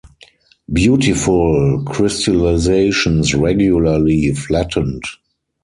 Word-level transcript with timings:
Beautiful 0.73 1.83
crystallizations 1.85 3.35
regularly 3.39 4.33
flattened. 4.33 5.03